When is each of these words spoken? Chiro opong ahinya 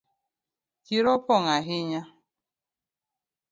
Chiro 0.85 1.09
opong 1.17 1.47
ahinya 1.55 2.01